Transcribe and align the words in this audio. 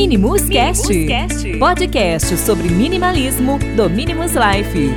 Minimus 0.00 0.48
Cast, 0.48 0.86
podcast 1.58 2.36
sobre 2.36 2.68
minimalismo 2.68 3.58
do 3.74 3.90
Minimus 3.90 4.30
Life. 4.30 4.94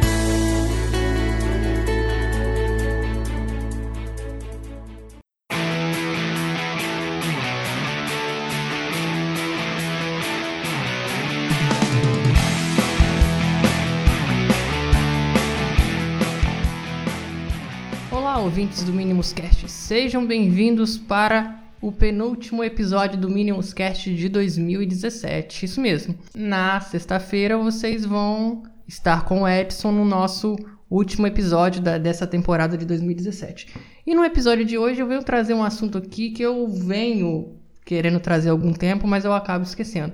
Olá, 18.11 18.38
ouvintes 18.38 18.83
do 18.83 18.93
Minimus 18.93 19.33
Cast. 19.33 19.68
Sejam 19.68 20.27
bem-vindos 20.27 20.95
para 20.95 21.61
o 21.82 21.91
penúltimo 21.91 22.63
episódio 22.63 23.20
do 23.20 23.27
Minimus 23.27 23.73
Cast 23.73 24.13
de 24.13 24.30
2017. 24.30 25.66
Isso 25.66 25.81
mesmo. 25.81 26.16
Na 26.35 26.80
sexta-feira 26.80 27.57
vocês 27.57 28.05
vão 28.05 28.63
estar 28.88 29.26
com 29.26 29.41
o 29.41 29.48
Edson 29.48 29.91
no 29.91 30.05
nosso 30.05 30.55
último 30.90 31.26
episódio 31.26 31.81
da, 31.81 31.98
dessa 31.98 32.27
temporada 32.27 32.77
de 32.77 32.85
2017. 32.85 33.73
E 34.05 34.13
no 34.13 34.23
episódio 34.23 34.63
de 34.63 34.77
hoje 34.77 35.02
eu 35.02 35.07
venho 35.07 35.23
trazer 35.23 35.55
um 35.55 35.63
assunto 35.63 35.98
aqui 35.98 36.30
que 36.30 36.44
eu 36.44 36.67
venho 36.67 37.55
querendo 37.84 38.20
trazer 38.20 38.49
há 38.49 38.52
algum 38.52 38.73
tempo, 38.73 39.07
mas 39.07 39.26
eu 39.26 39.34
acabo 39.34 39.63
esquecendo. 39.63 40.13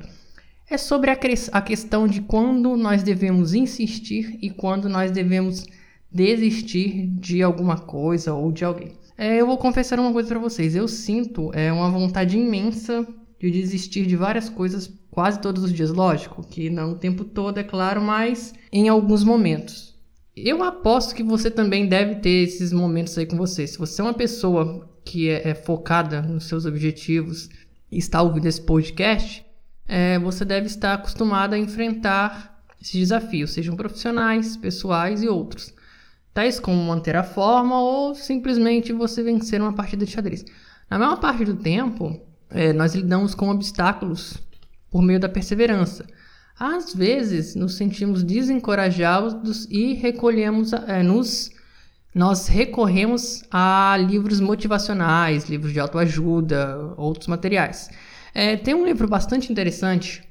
É 0.69 0.77
sobre 0.77 1.11
a, 1.11 1.17
a 1.51 1.61
questão 1.61 2.07
de 2.07 2.21
quando 2.21 2.77
nós 2.77 3.03
devemos 3.03 3.53
insistir 3.53 4.37
e 4.41 4.49
quando 4.49 4.87
nós 4.87 5.11
devemos 5.11 5.65
desistir 6.09 7.07
de 7.07 7.43
alguma 7.43 7.77
coisa 7.77 8.33
ou 8.33 8.51
de 8.51 8.63
alguém. 8.63 8.95
É, 9.17 9.41
eu 9.41 9.47
vou 9.47 9.57
confessar 9.57 9.99
uma 9.99 10.13
coisa 10.13 10.29
para 10.29 10.39
vocês. 10.39 10.75
Eu 10.75 10.87
sinto 10.87 11.51
é, 11.53 11.73
uma 11.73 11.89
vontade 11.89 12.37
imensa 12.37 13.05
de 13.39 13.49
desistir 13.49 14.05
de 14.05 14.15
várias 14.15 14.47
coisas 14.47 14.91
quase 15.09 15.41
todos 15.41 15.63
os 15.63 15.73
dias. 15.73 15.89
Lógico 15.89 16.45
que 16.47 16.69
não 16.69 16.91
o 16.91 16.95
tempo 16.95 17.23
todo, 17.23 17.57
é 17.57 17.63
claro, 17.63 17.99
mas 17.99 18.53
em 18.71 18.87
alguns 18.87 19.23
momentos. 19.23 19.97
Eu 20.35 20.63
aposto 20.63 21.15
que 21.15 21.23
você 21.23 21.49
também 21.49 21.87
deve 21.87 22.15
ter 22.15 22.43
esses 22.43 22.71
momentos 22.71 23.17
aí 23.17 23.25
com 23.25 23.35
você. 23.35 23.65
Se 23.65 23.79
você 23.79 24.01
é 24.01 24.03
uma 24.03 24.13
pessoa 24.13 24.87
que 25.03 25.29
é, 25.29 25.49
é 25.49 25.55
focada 25.55 26.21
nos 26.21 26.45
seus 26.45 26.65
objetivos 26.65 27.49
e 27.91 27.97
está 27.97 28.21
ouvindo 28.21 28.45
esse 28.45 28.61
podcast, 28.61 29.43
é, 29.87 30.19
você 30.19 30.45
deve 30.45 30.67
estar 30.67 30.93
acostumado 30.93 31.55
a 31.55 31.57
enfrentar 31.57 32.63
esses 32.79 32.93
desafios, 32.93 33.53
sejam 33.53 33.75
profissionais, 33.75 34.55
pessoais 34.55 35.23
e 35.23 35.27
outros 35.27 35.73
tais 36.37 36.59
como 36.59 36.77
manter 36.83 37.15
a 37.15 37.23
forma 37.23 37.81
ou 37.81 38.13
simplesmente 38.13 38.93
você 38.93 39.23
vencer 39.23 39.59
uma 39.59 39.73
partida 39.73 40.05
de 40.05 40.11
xadrez. 40.11 40.45
Na 40.87 40.99
maior 40.99 41.19
parte 41.19 41.43
do 41.43 41.55
tempo, 41.55 42.21
é, 42.51 42.71
nós 42.71 42.93
lidamos 42.93 43.33
com 43.33 43.49
obstáculos 43.49 44.37
por 44.91 45.01
meio 45.01 45.19
da 45.19 45.27
perseverança. 45.27 46.05
Às 46.59 46.93
vezes, 46.93 47.55
nos 47.55 47.75
sentimos 47.75 48.21
desencorajados 48.21 49.65
e 49.71 49.95
recolhemos, 49.95 50.73
é, 50.73 51.01
nos, 51.01 51.49
nós 52.13 52.45
recorremos 52.45 53.43
a 53.49 53.97
livros 53.99 54.39
motivacionais, 54.39 55.49
livros 55.49 55.73
de 55.73 55.79
autoajuda, 55.79 56.93
outros 56.97 57.25
materiais. 57.25 57.89
É, 58.31 58.55
tem 58.55 58.75
um 58.75 58.85
livro 58.85 59.07
bastante 59.07 59.51
interessante 59.51 60.23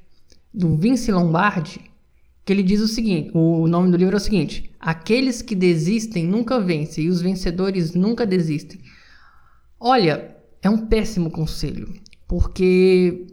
do 0.53 0.77
Vince 0.77 1.11
Lombardi 1.11 1.81
que 2.47 2.53
ele 2.53 2.63
diz 2.63 2.79
o 2.79 2.87
seguinte: 2.87 3.29
o 3.33 3.67
nome 3.67 3.91
do 3.91 3.97
livro 3.97 4.15
é 4.15 4.17
o 4.17 4.21
seguinte: 4.21 4.71
Aqueles 4.79 5.41
que 5.41 5.53
desistem 5.53 6.25
nunca 6.25 6.61
vencem 6.61 7.03
e 7.03 7.09
os 7.09 7.21
vencedores 7.21 7.93
nunca 7.93 8.25
desistem. 8.25 8.79
Olha, 9.77 10.33
é 10.61 10.69
um 10.69 10.87
péssimo 10.87 11.29
conselho, 11.29 11.93
porque 12.25 13.27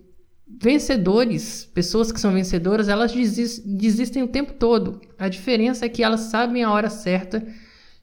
vencedores, 0.60 1.64
pessoas 1.72 2.10
que 2.10 2.20
são 2.20 2.32
vencedoras, 2.32 2.88
elas 2.88 3.12
desis- 3.12 3.62
desistem 3.64 4.24
o 4.24 4.28
tempo 4.28 4.54
todo. 4.54 5.00
A 5.16 5.28
diferença 5.28 5.86
é 5.86 5.88
que 5.88 6.02
elas 6.02 6.22
sabem 6.22 6.64
a 6.64 6.72
hora 6.72 6.90
certa 6.90 7.40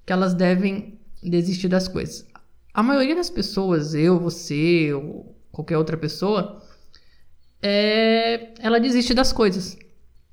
que 0.05 0.13
elas 0.13 0.33
devem 0.33 0.97
desistir 1.21 1.67
das 1.67 1.89
coisas. 1.89 2.25
A 2.73 2.81
maioria 2.81 3.15
das 3.15 3.29
pessoas, 3.29 3.93
eu, 3.93 4.17
você 4.17 4.93
ou 4.93 5.35
qualquer 5.51 5.77
outra 5.77 5.97
pessoa, 5.97 6.63
é, 7.61 8.53
ela 8.59 8.79
desiste 8.79 9.13
das 9.13 9.33
coisas. 9.33 9.77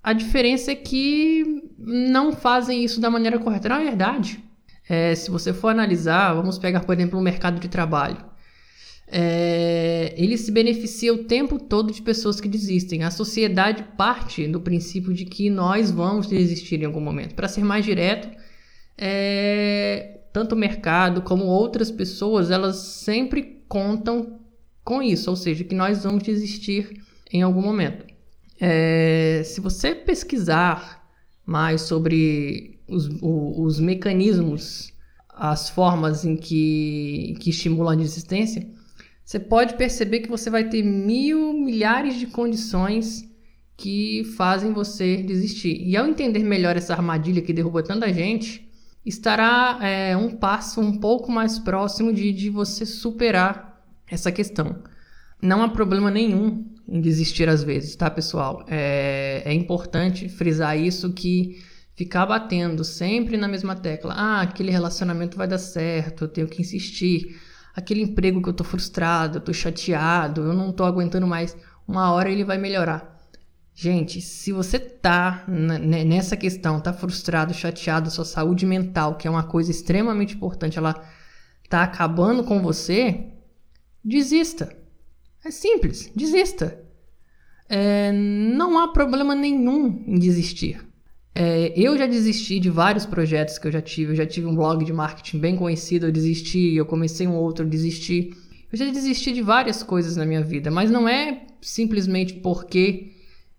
A 0.02 0.12
diferença 0.12 0.72
é 0.72 0.74
que 0.74 1.62
não 1.78 2.32
fazem 2.32 2.84
isso 2.84 3.00
da 3.00 3.10
maneira 3.10 3.38
correta. 3.38 3.68
Na 3.68 3.78
verdade, 3.78 4.42
é, 4.88 5.14
se 5.14 5.30
você 5.30 5.52
for 5.52 5.68
analisar, 5.68 6.34
vamos 6.34 6.58
pegar, 6.58 6.80
por 6.80 6.94
exemplo, 6.94 7.18
o 7.18 7.22
mercado 7.22 7.60
de 7.60 7.68
trabalho. 7.68 8.24
É, 9.10 10.14
ele 10.16 10.36
se 10.36 10.52
beneficia 10.52 11.12
o 11.12 11.24
tempo 11.24 11.58
todo 11.58 11.92
de 11.92 12.02
pessoas 12.02 12.40
que 12.40 12.48
desistem. 12.48 13.04
A 13.04 13.10
sociedade 13.10 13.82
parte 13.96 14.46
do 14.46 14.60
princípio 14.60 15.12
de 15.12 15.24
que 15.24 15.48
nós 15.50 15.90
vamos 15.90 16.26
desistir 16.26 16.80
em 16.82 16.84
algum 16.86 17.00
momento. 17.00 17.34
Para 17.34 17.48
ser 17.48 17.64
mais 17.64 17.84
direto, 17.84 18.28
é, 18.96 20.20
tanto 20.32 20.54
o 20.54 20.58
mercado 20.58 21.22
como 21.22 21.44
outras 21.44 21.90
pessoas, 21.90 22.50
elas 22.50 22.76
sempre 22.76 23.62
contam 23.68 24.40
com 24.84 25.02
isso, 25.02 25.28
ou 25.28 25.36
seja, 25.36 25.64
que 25.64 25.74
nós 25.74 26.04
vamos 26.04 26.22
desistir 26.22 27.02
em 27.30 27.42
algum 27.42 27.60
momento. 27.60 28.06
É, 28.60 29.42
se 29.44 29.60
você 29.60 29.94
pesquisar 29.94 31.06
mais 31.46 31.82
sobre 31.82 32.80
os, 32.88 33.06
o- 33.22 33.62
os 33.62 33.78
mecanismos, 33.80 34.92
as 35.28 35.70
formas 35.70 36.24
em 36.24 36.36
que, 36.36 37.36
que 37.40 37.50
estimulam 37.50 37.92
a 37.92 37.96
desistência, 37.96 38.68
você 39.24 39.38
pode 39.38 39.74
perceber 39.76 40.20
que 40.20 40.28
você 40.28 40.50
vai 40.50 40.68
ter 40.68 40.82
mil, 40.82 41.52
milhares 41.52 42.16
de 42.16 42.26
condições 42.26 43.24
que 43.76 44.24
fazem 44.36 44.72
você 44.72 45.18
desistir. 45.18 45.80
E 45.86 45.96
ao 45.96 46.06
entender 46.06 46.42
melhor 46.42 46.76
essa 46.76 46.94
armadilha 46.94 47.40
que 47.42 47.52
derruba 47.52 47.82
tanta 47.82 48.12
gente, 48.12 48.68
estará 49.06 49.78
é, 49.80 50.16
um 50.16 50.30
passo 50.30 50.80
um 50.80 50.98
pouco 50.98 51.30
mais 51.30 51.58
próximo 51.58 52.12
de, 52.12 52.32
de 52.32 52.50
você 52.50 52.84
superar 52.84 53.80
essa 54.10 54.32
questão. 54.32 54.82
Não 55.40 55.62
há 55.62 55.68
problema 55.68 56.10
nenhum 56.10 56.64
em 56.88 57.00
desistir 57.00 57.48
às 57.48 57.62
vezes, 57.62 57.94
tá, 57.94 58.10
pessoal? 58.10 58.64
É, 58.66 59.42
é 59.44 59.52
importante 59.52 60.28
frisar 60.28 60.78
isso 60.78 61.12
que 61.12 61.62
ficar 61.94 62.24
batendo 62.24 62.82
sempre 62.84 63.36
na 63.36 63.46
mesma 63.46 63.74
tecla. 63.74 64.14
Ah, 64.14 64.40
aquele 64.40 64.70
relacionamento 64.70 65.36
vai 65.36 65.46
dar 65.46 65.58
certo, 65.58 66.24
eu 66.24 66.28
tenho 66.28 66.46
que 66.48 66.62
insistir. 66.62 67.38
Aquele 67.74 68.02
emprego 68.02 68.42
que 68.42 68.48
eu 68.48 68.52
tô 68.54 68.64
frustrado, 68.64 69.38
eu 69.38 69.40
tô 69.42 69.52
chateado, 69.52 70.42
eu 70.42 70.54
não 70.54 70.72
tô 70.72 70.84
aguentando 70.84 71.26
mais. 71.26 71.56
Uma 71.86 72.12
hora 72.12 72.30
ele 72.30 72.44
vai 72.44 72.56
melhorar. 72.56 73.18
Gente, 73.74 74.20
se 74.20 74.52
você 74.52 74.78
tá 74.78 75.44
nessa 75.46 76.36
questão, 76.36 76.80
tá 76.80 76.92
frustrado, 76.92 77.54
chateado, 77.54 78.10
sua 78.10 78.24
saúde 78.24 78.66
mental, 78.66 79.14
que 79.16 79.28
é 79.28 79.30
uma 79.30 79.44
coisa 79.44 79.70
extremamente 79.70 80.34
importante, 80.34 80.78
ela 80.78 81.00
tá 81.68 81.84
acabando 81.84 82.42
com 82.42 82.60
você, 82.60 83.26
desista. 84.04 84.77
É 85.48 85.50
simples, 85.50 86.12
desista. 86.14 86.78
É, 87.70 88.12
não 88.12 88.78
há 88.78 88.88
problema 88.88 89.34
nenhum 89.34 90.04
em 90.06 90.18
desistir. 90.18 90.86
É, 91.34 91.72
eu 91.74 91.96
já 91.96 92.06
desisti 92.06 92.60
de 92.60 92.68
vários 92.68 93.06
projetos 93.06 93.56
que 93.58 93.66
eu 93.66 93.72
já 93.72 93.80
tive. 93.80 94.12
Eu 94.12 94.16
já 94.16 94.26
tive 94.26 94.46
um 94.46 94.54
blog 94.54 94.84
de 94.84 94.92
marketing 94.92 95.38
bem 95.38 95.56
conhecido, 95.56 96.06
eu 96.06 96.12
desisti. 96.12 96.74
Eu 96.76 96.84
comecei 96.84 97.26
um 97.26 97.34
outro, 97.34 97.64
eu 97.64 97.68
desisti. 97.68 98.30
Eu 98.70 98.76
já 98.76 98.84
desisti 98.90 99.32
de 99.32 99.40
várias 99.40 99.82
coisas 99.82 100.16
na 100.16 100.26
minha 100.26 100.42
vida, 100.42 100.70
mas 100.70 100.90
não 100.90 101.08
é 101.08 101.46
simplesmente 101.62 102.34
porque 102.34 103.12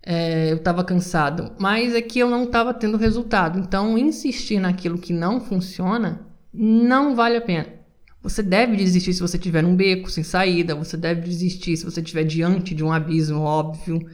é, 0.06 0.52
eu 0.52 0.58
estava 0.58 0.84
cansado, 0.84 1.56
mas 1.60 1.96
é 1.96 2.04
que 2.04 2.20
eu 2.20 2.30
não 2.30 2.44
estava 2.44 2.72
tendo 2.72 2.98
resultado. 2.98 3.58
Então, 3.58 3.98
insistir 3.98 4.60
naquilo 4.60 5.00
que 5.00 5.12
não 5.12 5.42
funciona 5.42 6.24
não 6.54 7.16
vale 7.16 7.38
a 7.38 7.42
pena. 7.42 7.78
Você 8.22 8.44
deve 8.44 8.75
desistir 8.75 9.13
se 9.13 9.22
você 9.22 9.38
tiver 9.38 9.63
num 9.63 9.75
beco 9.75 10.12
sem 10.12 10.24
saída, 10.24 10.75
você 10.75 10.97
deve 10.97 11.22
desistir 11.22 11.78
se 11.78 11.85
você 11.85 12.02
estiver 12.02 12.25
diante 12.25 12.75
de 12.75 12.84
um 12.84 12.91
abismo 12.91 13.41
óbvio. 13.41 14.05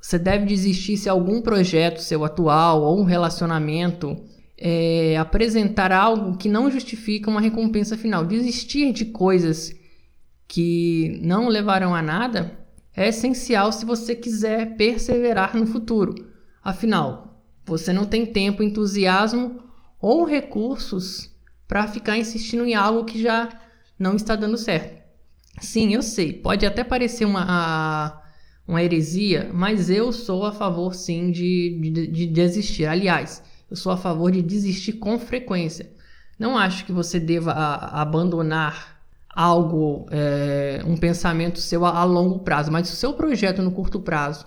Você 0.00 0.18
deve 0.18 0.44
desistir 0.44 0.96
se 0.96 1.08
algum 1.08 1.40
projeto 1.40 2.00
seu 2.00 2.24
atual 2.24 2.82
ou 2.82 3.00
um 3.00 3.04
relacionamento 3.04 4.16
é, 4.56 5.16
apresentar 5.16 5.92
algo 5.92 6.36
que 6.36 6.48
não 6.48 6.70
justifica 6.70 7.30
uma 7.30 7.40
recompensa 7.40 7.96
final. 7.96 8.24
Desistir 8.24 8.92
de 8.92 9.06
coisas 9.06 9.74
que 10.46 11.18
não 11.22 11.48
levarão 11.48 11.94
a 11.94 12.02
nada 12.02 12.58
é 12.94 13.08
essencial 13.08 13.72
se 13.72 13.84
você 13.84 14.14
quiser 14.14 14.76
perseverar 14.76 15.56
no 15.56 15.66
futuro. 15.66 16.14
Afinal, 16.62 17.42
você 17.64 17.92
não 17.92 18.04
tem 18.04 18.26
tempo, 18.26 18.62
entusiasmo 18.62 19.62
ou 20.00 20.24
recursos 20.24 21.30
para 21.68 21.86
ficar 21.86 22.16
insistindo 22.16 22.64
em 22.64 22.74
algo 22.74 23.04
que 23.04 23.22
já 23.22 23.50
não 23.98 24.16
está 24.16 24.34
dando 24.34 24.56
certo. 24.56 24.98
Sim, 25.60 25.94
eu 25.94 26.02
sei, 26.02 26.32
pode 26.32 26.64
até 26.64 26.82
parecer 26.82 27.26
uma, 27.26 28.22
uma 28.66 28.82
heresia, 28.82 29.50
mas 29.52 29.90
eu 29.90 30.12
sou 30.12 30.46
a 30.46 30.52
favor 30.52 30.94
sim 30.94 31.30
de, 31.30 31.78
de, 31.80 32.06
de 32.06 32.26
desistir. 32.26 32.86
Aliás, 32.86 33.42
eu 33.70 33.76
sou 33.76 33.92
a 33.92 33.96
favor 33.96 34.30
de 34.30 34.40
desistir 34.40 34.94
com 34.94 35.18
frequência. 35.18 35.92
Não 36.38 36.56
acho 36.56 36.86
que 36.86 36.92
você 36.92 37.20
deva 37.20 37.52
abandonar 37.52 38.98
algo, 39.28 40.06
é, 40.10 40.82
um 40.86 40.96
pensamento 40.96 41.60
seu 41.60 41.84
a, 41.84 41.98
a, 41.98 42.04
longo 42.04 42.40
prazo, 42.40 42.72
mas 42.72 42.88
se 42.88 42.94
o 42.94 42.96
seu 42.96 43.12
projeto 43.12 43.62
no 43.62 43.72
curto 43.72 44.00
prazo 44.00 44.46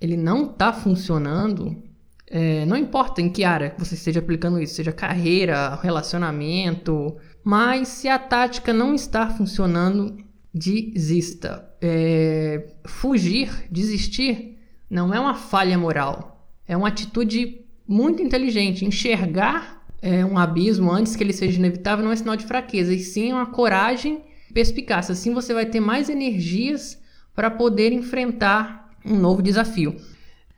ele 0.00 0.16
não 0.16 0.50
está 0.50 0.72
funcionando, 0.72 1.82
é, 2.26 2.64
não 2.64 2.76
importa 2.76 3.20
em 3.20 3.28
que 3.28 3.44
área 3.44 3.74
você 3.78 3.94
esteja 3.94 4.20
aplicando 4.20 4.60
isso, 4.60 4.74
seja 4.74 4.92
carreira, 4.92 5.78
relacionamento, 5.82 7.16
mas 7.42 7.88
se 7.88 8.08
a 8.08 8.18
tática 8.18 8.72
não 8.72 8.94
está 8.94 9.28
funcionando, 9.28 10.16
desista. 10.52 11.68
É, 11.80 12.68
fugir, 12.86 13.50
desistir, 13.70 14.58
não 14.88 15.12
é 15.12 15.20
uma 15.20 15.34
falha 15.34 15.76
moral, 15.76 16.48
é 16.66 16.76
uma 16.76 16.88
atitude 16.88 17.60
muito 17.86 18.22
inteligente. 18.22 18.84
Enxergar 18.84 19.84
é, 20.00 20.24
um 20.24 20.38
abismo 20.38 20.90
antes 20.90 21.16
que 21.16 21.22
ele 21.22 21.32
seja 21.32 21.58
inevitável 21.58 22.04
não 22.04 22.12
é 22.12 22.16
sinal 22.16 22.36
de 22.36 22.46
fraqueza, 22.46 22.94
e 22.94 23.00
sim 23.00 23.32
uma 23.32 23.46
coragem 23.46 24.22
perspicaz. 24.52 25.10
Assim 25.10 25.34
você 25.34 25.52
vai 25.52 25.66
ter 25.66 25.80
mais 25.80 26.08
energias 26.08 26.98
para 27.34 27.50
poder 27.50 27.92
enfrentar 27.92 28.90
um 29.04 29.16
novo 29.16 29.42
desafio. 29.42 29.96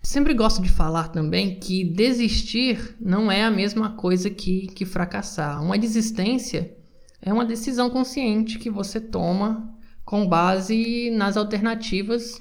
Sempre 0.06 0.34
gosto 0.34 0.62
de 0.62 0.68
falar 0.68 1.08
também 1.08 1.58
que 1.58 1.82
desistir 1.82 2.94
não 3.00 3.28
é 3.28 3.42
a 3.42 3.50
mesma 3.50 3.96
coisa 3.96 4.30
que, 4.30 4.68
que 4.68 4.84
fracassar. 4.84 5.60
Uma 5.60 5.76
desistência 5.76 6.76
é 7.20 7.32
uma 7.32 7.44
decisão 7.44 7.90
consciente 7.90 8.56
que 8.56 8.70
você 8.70 9.00
toma 9.00 9.68
com 10.04 10.24
base 10.24 11.10
nas 11.10 11.36
alternativas 11.36 12.40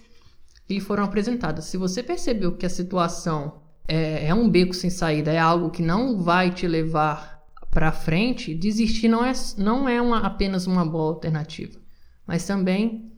que 0.68 0.80
foram 0.80 1.06
apresentadas. 1.06 1.66
Se 1.66 1.76
você 1.76 2.04
percebeu 2.04 2.56
que 2.56 2.68
a 2.68 2.70
situação 2.70 3.64
é, 3.88 4.28
é 4.28 4.34
um 4.36 4.48
beco 4.48 4.76
sem 4.76 4.92
saída, 4.92 5.32
é 5.32 5.40
algo 5.40 5.72
que 5.72 5.82
não 5.82 6.22
vai 6.22 6.52
te 6.52 6.68
levar 6.68 7.42
para 7.72 7.92
frente, 7.92 8.54
desistir 8.54 9.08
não 9.08 9.26
é, 9.26 9.34
não 9.58 9.90
é 9.90 10.00
uma, 10.00 10.20
apenas 10.20 10.68
uma 10.68 10.86
boa 10.86 11.16
alternativa, 11.16 11.80
mas 12.28 12.46
também 12.46 13.15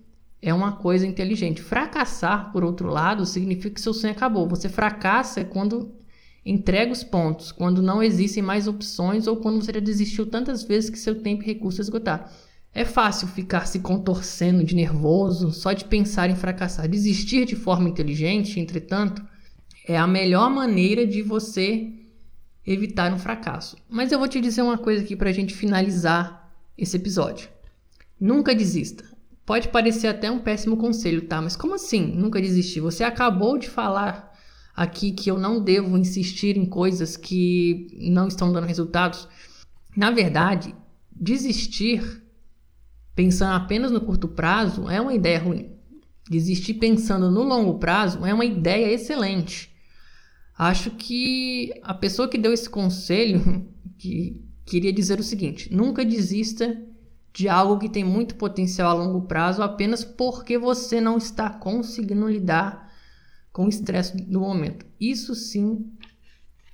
é 0.48 0.54
uma 0.54 0.72
coisa 0.72 1.06
inteligente. 1.06 1.62
Fracassar, 1.62 2.54
por 2.54 2.64
outro 2.64 2.88
lado, 2.88 3.26
significa 3.26 3.70
que 3.70 3.82
seu 3.82 3.94
sonho 3.94 4.14
acabou. 4.14 4.48
Você 4.48 4.70
fracassa 4.70 5.44
quando 5.44 5.94
entrega 6.46 6.94
os 6.94 7.04
pontos, 7.04 7.52
quando 7.52 7.82
não 7.82 8.02
existem 8.02 8.42
mais 8.42 8.66
opções 8.66 9.28
ou 9.28 9.36
quando 9.36 9.62
você 9.62 9.74
já 9.74 9.82
desistiu 9.82 10.26
tantas 10.26 10.64
vezes 10.64 10.90
que 10.90 10.98
seu 10.98 11.22
tempo 11.22 11.44
e 11.44 11.46
recurso 11.46 11.82
esgotar. 11.82 12.32
É 12.74 12.86
fácil 12.86 13.28
ficar 13.28 13.68
se 13.68 13.80
contorcendo 13.80 14.64
de 14.64 14.74
nervoso 14.74 15.52
só 15.52 15.74
de 15.74 15.84
pensar 15.84 16.30
em 16.30 16.36
fracassar. 16.36 16.88
Desistir 16.88 17.44
de 17.44 17.58
forma 17.58 17.90
inteligente, 17.90 18.58
entretanto, 18.58 19.22
é 19.86 19.98
a 19.98 20.08
melhor 20.08 20.50
maneira 20.50 21.06
de 21.06 21.22
você 21.22 21.92
evitar 22.66 23.14
um 23.14 23.20
fracasso. 23.20 23.76
Mas 23.90 24.14
eu 24.14 24.20
vou 24.20 24.30
te 24.30 24.40
dizer 24.40 24.62
uma 24.62 24.78
coisa 24.78 25.04
aqui 25.04 25.14
para 25.14 25.30
a 25.30 25.34
gente 25.34 25.54
finalizar 25.54 26.54
esse 26.78 26.96
episódio. 26.96 27.50
Nunca 28.18 28.56
desista. 28.56 29.17
Pode 29.48 29.70
parecer 29.70 30.08
até 30.08 30.30
um 30.30 30.40
péssimo 30.40 30.76
conselho, 30.76 31.22
tá? 31.22 31.42
Mas 31.42 31.56
como 31.56 31.74
assim 31.74 32.06
nunca 32.06 32.42
desistir? 32.42 32.82
Você 32.82 33.02
acabou 33.02 33.58
de 33.58 33.70
falar 33.70 34.38
aqui 34.76 35.14
que 35.14 35.32
eu 35.32 35.40
não 35.40 35.64
devo 35.64 35.98
insistir 35.98 36.58
em 36.58 36.66
coisas 36.66 37.16
que 37.16 37.88
não 38.12 38.28
estão 38.28 38.52
dando 38.52 38.68
resultados. 38.68 39.26
Na 39.96 40.12
verdade, 40.12 40.76
desistir 41.10 42.22
pensando 43.16 43.54
apenas 43.54 43.90
no 43.90 44.02
curto 44.02 44.28
prazo 44.28 44.90
é 44.90 45.00
uma 45.00 45.14
ideia 45.14 45.40
ruim. 45.40 45.72
Desistir 46.30 46.74
pensando 46.74 47.32
no 47.32 47.44
longo 47.44 47.80
prazo 47.80 48.26
é 48.26 48.34
uma 48.34 48.44
ideia 48.44 48.94
excelente. 48.94 49.74
Acho 50.58 50.92
que 50.92 51.72
a 51.84 51.94
pessoa 51.94 52.28
que 52.28 52.38
deu 52.38 52.52
esse 52.52 52.70
conselho 52.70 53.66
que 53.98 54.44
queria 54.66 54.92
dizer 54.92 55.22
o 55.22 55.24
seguinte: 55.24 55.74
nunca 55.74 56.04
desista 56.04 56.78
de 57.34 57.48
algo 57.48 57.80
que 57.80 57.90
tem 57.90 58.04
muito 58.04 58.36
potencial 58.36 58.90
a 58.90 59.04
longo 59.04 59.28
prazo 59.28 59.62
apenas 59.62 60.04
porque 60.04 60.58
você 60.58 61.00
não 61.00 61.18
está 61.18 61.50
conseguindo 61.50 62.28
lidar 62.28 62.92
com 63.52 63.66
o 63.66 63.70
estresse 63.70 64.18
do 64.18 64.40
momento. 64.40 64.86
Isso 65.00 65.36
sim 65.36 65.92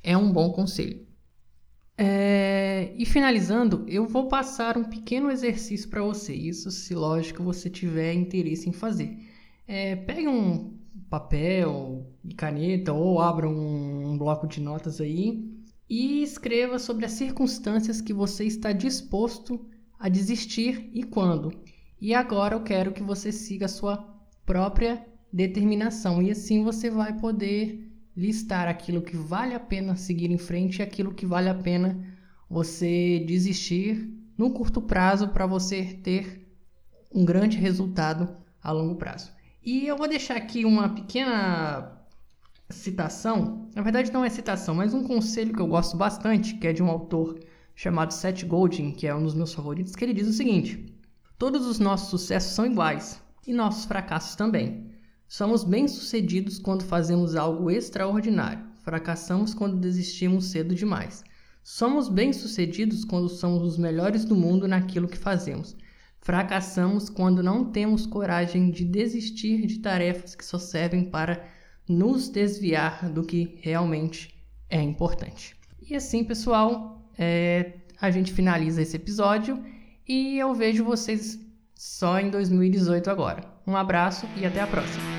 é 0.02 0.18
um 0.18 0.32
bom 0.32 0.52
conselho. 0.52 1.06
É... 1.98 2.94
E 2.98 3.06
finalizando, 3.06 3.86
eu 3.88 4.08
vou 4.08 4.28
passar 4.28 4.78
um 4.78 4.84
pequeno 4.84 5.32
exercício 5.32 5.90
para 5.90 6.02
você. 6.02 6.34
Isso, 6.34 6.72
se 6.72 6.94
lógico 6.94 7.44
você 7.44 7.70
tiver 7.70 8.14
interesse 8.14 8.70
em 8.70 8.74
fazer. 8.74 9.18
É, 9.68 9.96
pegue 9.96 10.28
um 10.28 10.78
papel 11.10 12.06
e 12.24 12.34
caneta 12.34 12.92
ou 12.92 13.22
abra 13.22 13.48
um, 13.48 14.12
um 14.12 14.18
bloco 14.18 14.48
de 14.48 14.60
notas 14.60 15.00
aí 15.00 15.54
e 15.90 16.24
escreva 16.24 16.80
sobre 16.80 17.06
as 17.06 17.12
circunstâncias 17.12 18.02
que 18.02 18.14
você 18.14 18.46
está 18.46 18.72
disposto 18.72 19.66
a 20.04 20.10
desistir 20.10 20.90
e 20.94 21.02
quando. 21.02 21.54
E 22.02 22.14
agora 22.14 22.56
eu 22.56 22.62
quero 22.62 22.92
que 22.92 23.02
você 23.02 23.32
siga 23.32 23.68
a 23.68 23.70
sua 23.70 24.06
própria 24.46 25.02
determinação 25.32 26.22
e 26.22 26.30
assim 26.30 26.62
você 26.62 26.90
vai 26.90 27.18
poder 27.18 27.90
listar 28.14 28.68
aquilo 28.68 29.02
que 29.02 29.16
vale 29.16 29.56
a 29.56 29.60
pena 29.62 29.96
seguir 29.96 30.30
em 30.30 30.38
frente 30.38 30.80
e 30.80 30.82
aquilo 30.82 31.14
que 31.14 31.26
vale 31.26 31.48
a 31.48 31.56
pena 31.56 32.06
você 32.50 33.24
desistir 33.26 34.14
no 34.38 34.52
curto 34.52 34.82
prazo 34.82 35.30
para 35.30 35.48
você 35.48 35.86
ter 36.04 36.54
um 37.10 37.24
grande 37.24 37.58
resultado 37.58 38.36
a 38.62 38.74
longo 38.74 38.96
prazo. 38.96 39.32
E 39.64 39.88
eu 39.88 39.96
vou 39.96 40.10
deixar 40.10 40.36
aqui 40.36 40.66
uma 40.66 40.90
pequena 40.90 41.98
citação, 42.70 43.70
na 43.74 43.82
verdade 43.82 44.12
não 44.12 44.26
é 44.26 44.30
citação, 44.30 44.76
mas 44.76 44.94
um 44.94 45.06
conselho 45.06 45.54
que 45.54 45.62
eu 45.62 45.68
gosto 45.68 45.96
bastante, 45.96 46.56
que 46.56 46.68
é 46.68 46.74
de 46.74 46.84
um 46.84 46.90
autor 46.90 47.40
chamado 47.76 48.14
Seth 48.14 48.44
Godin, 48.46 48.92
que 48.92 49.08
é 49.08 49.16
um 49.16 49.24
dos 49.24 49.34
meus 49.34 49.54
favoritos, 49.54 49.96
que 49.96 50.04
ele 50.06 50.14
diz 50.14 50.28
o 50.28 50.34
seguinte: 50.34 50.94
Todos 51.38 51.66
os 51.66 51.80
nossos 51.80 52.10
sucessos 52.10 52.54
são 52.54 52.66
iguais 52.66 53.22
e 53.46 53.54
nossos 53.54 53.86
fracassos 53.86 54.36
também. 54.36 54.92
Somos 55.28 55.64
bem-sucedidos 55.64 56.60
quando 56.60 56.84
fazemos 56.84 57.36
algo 57.36 57.72
extraordinário. 57.72 58.64
Fracassamos 58.84 59.54
quando 59.54 59.78
desistimos 59.78 60.52
cedo 60.52 60.76
demais. 60.76 61.24
Somos 61.64 62.10
bem-sucedidos 62.10 63.06
quando 63.06 63.30
somos 63.30 63.64
os 63.64 63.78
melhores 63.78 64.26
do 64.26 64.36
mundo 64.36 64.68
naquilo 64.68 65.08
que 65.08 65.18
fazemos. 65.18 65.76
Fracassamos 66.20 67.10
quando 67.10 67.42
não 67.42 67.72
temos 67.72 68.06
coragem 68.06 68.70
de 68.70 68.86
desistir 68.86 69.66
de 69.66 69.80
tarefas 69.80 70.36
que 70.36 70.46
só 70.46 70.60
servem 70.60 71.06
para 71.10 71.46
nos 71.88 72.30
desviar 72.30 73.10
do 73.10 73.24
que 73.24 73.58
realmente 73.62 74.34
é 74.70 74.82
importante. 74.82 75.56
E 75.82 75.96
assim, 75.96 76.24
pessoal, 76.24 77.03
é, 77.18 77.74
a 78.00 78.12
gente 78.12 78.34
finaliza 78.34 78.82
esse 78.82 78.96
episódio 78.96 79.64
e 80.08 80.38
eu 80.38 80.54
vejo 80.54 80.84
vocês 80.84 81.40
só 81.76 82.20
em 82.20 82.30
2018 82.30 83.10
agora. 83.10 83.44
Um 83.66 83.76
abraço 83.76 84.28
e 84.38 84.46
até 84.46 84.62
a 84.62 84.68
próxima. 84.68 85.13